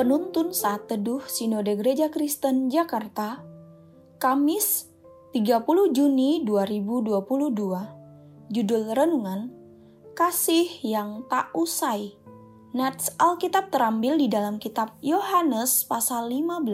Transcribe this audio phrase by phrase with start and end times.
[0.00, 3.44] Penuntun saat teduh Sinode Gereja Kristen Jakarta,
[4.16, 4.88] Kamis
[5.36, 5.60] 30
[5.92, 7.20] Juni 2022.
[8.48, 9.52] Judul renungan,
[10.16, 12.16] Kasih yang tak usai.
[12.72, 16.64] Nats Alkitab terambil di dalam kitab Yohanes pasal 15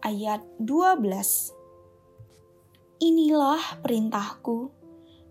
[0.00, 1.52] ayat 12.
[3.04, 4.72] Inilah perintahku,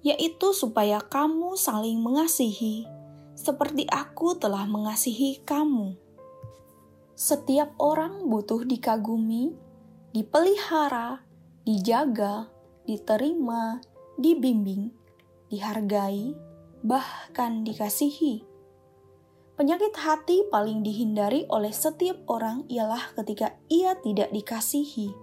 [0.05, 2.85] yaitu supaya kamu saling mengasihi,
[3.33, 6.04] seperti aku telah mengasihi kamu.
[7.15, 9.55] Setiap orang butuh dikagumi,
[10.11, 11.23] dipelihara,
[11.63, 12.51] dijaga,
[12.83, 13.79] diterima,
[14.19, 14.91] dibimbing,
[15.47, 16.35] dihargai,
[16.83, 18.43] bahkan dikasihi.
[19.55, 25.15] Penyakit hati paling dihindari oleh setiap orang ialah ketika ia tidak dikasihi.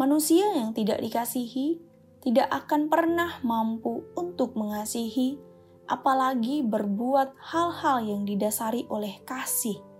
[0.00, 1.84] Manusia yang tidak dikasihi
[2.24, 5.36] tidak akan pernah mampu untuk mengasihi,
[5.84, 9.91] apalagi berbuat hal-hal yang didasari oleh kasih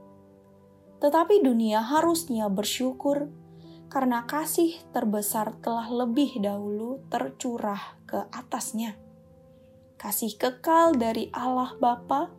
[1.02, 3.26] tetapi dunia harusnya bersyukur
[3.90, 8.94] karena kasih terbesar telah lebih dahulu tercurah ke atasnya.
[9.98, 12.30] Kasih kekal dari Allah Bapa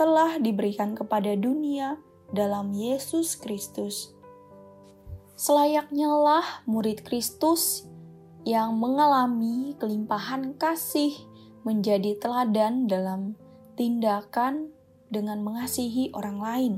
[0.00, 2.00] telah diberikan kepada dunia
[2.32, 4.16] dalam Yesus Kristus.
[5.36, 7.84] Selayaknya lah murid Kristus
[8.48, 11.12] yang mengalami kelimpahan kasih
[11.68, 13.36] menjadi teladan dalam
[13.76, 14.72] tindakan
[15.12, 16.74] dengan mengasihi orang lain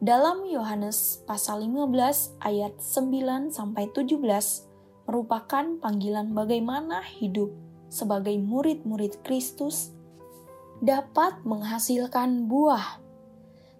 [0.00, 4.16] dalam Yohanes pasal 15 ayat 9 sampai 17
[5.04, 7.52] merupakan panggilan bagaimana hidup
[7.92, 9.92] sebagai murid-murid Kristus
[10.80, 12.96] dapat menghasilkan buah.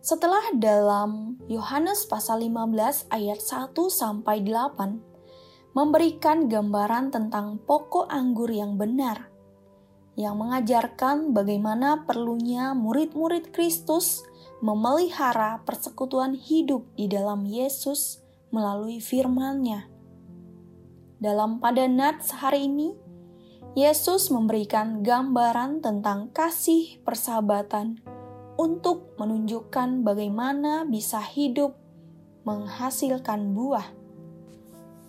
[0.04, 8.76] Setelah dalam Yohanes pasal 15 ayat 1 sampai 8 memberikan gambaran tentang pokok anggur yang
[8.76, 9.32] benar
[10.20, 14.28] yang mengajarkan bagaimana perlunya murid-murid Kristus
[14.60, 18.20] memelihara persekutuan hidup di dalam Yesus
[18.52, 19.88] melalui firman-Nya.
[21.20, 22.92] Dalam pada nats hari ini,
[23.72, 28.00] Yesus memberikan gambaran tentang kasih persahabatan
[28.60, 31.76] untuk menunjukkan bagaimana bisa hidup
[32.44, 33.88] menghasilkan buah.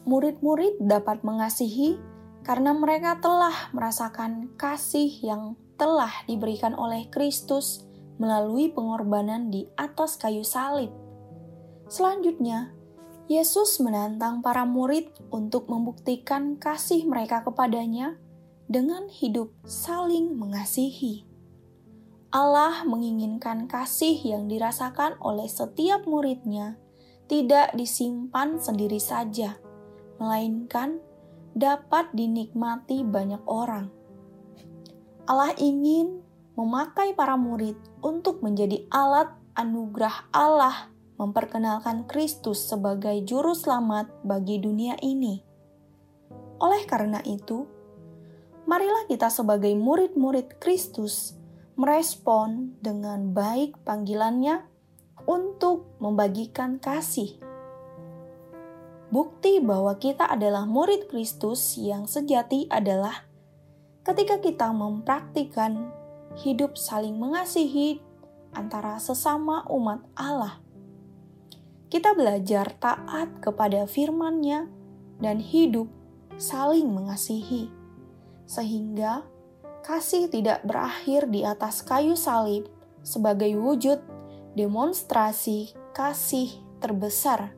[0.07, 1.99] Murid-murid dapat mengasihi
[2.47, 7.90] karena mereka telah merasakan kasih yang telah diberikan oleh Kristus
[8.21, 10.93] melalui pengorbanan di atas kayu salib.
[11.89, 12.69] Selanjutnya,
[13.25, 18.21] Yesus menantang para murid untuk membuktikan kasih mereka kepadanya
[18.69, 21.25] dengan hidup saling mengasihi.
[22.29, 26.77] Allah menginginkan kasih yang dirasakan oleh setiap muridnya
[27.27, 29.57] tidak disimpan sendiri saja,
[30.21, 31.01] melainkan
[31.51, 33.91] dapat dinikmati banyak orang.
[35.27, 36.20] Allah ingin
[36.61, 37.73] memakai para murid
[38.05, 45.41] untuk menjadi alat anugerah Allah memperkenalkan Kristus sebagai juru selamat bagi dunia ini.
[46.61, 47.65] Oleh karena itu,
[48.69, 51.33] marilah kita sebagai murid-murid Kristus
[51.73, 54.61] merespon dengan baik panggilannya
[55.25, 57.41] untuk membagikan kasih.
[59.09, 63.25] Bukti bahwa kita adalah murid Kristus yang sejati adalah
[64.05, 66.00] ketika kita mempraktikkan
[66.39, 67.99] hidup saling mengasihi
[68.55, 70.59] antara sesama umat Allah.
[71.91, 74.67] Kita belajar taat kepada firman-Nya
[75.19, 75.91] dan hidup
[76.39, 77.67] saling mengasihi,
[78.47, 79.27] sehingga
[79.83, 82.71] kasih tidak berakhir di atas kayu salib
[83.03, 83.99] sebagai wujud
[84.55, 87.55] demonstrasi kasih terbesar.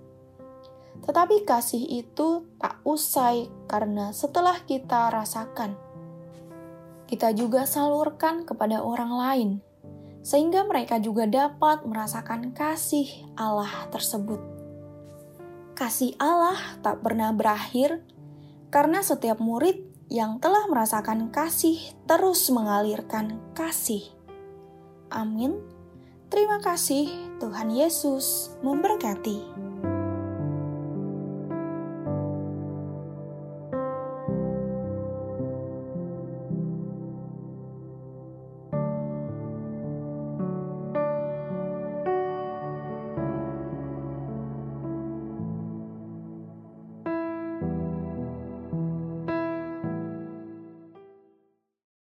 [1.04, 5.76] Tetapi kasih itu tak usai karena setelah kita rasakan
[7.14, 9.50] kita juga salurkan kepada orang lain,
[10.26, 13.06] sehingga mereka juga dapat merasakan kasih
[13.38, 14.42] Allah tersebut.
[15.78, 18.02] Kasih Allah tak pernah berakhir
[18.74, 21.78] karena setiap murid yang telah merasakan kasih
[22.10, 24.10] terus mengalirkan kasih.
[25.14, 25.62] Amin.
[26.34, 29.73] Terima kasih, Tuhan Yesus memberkati.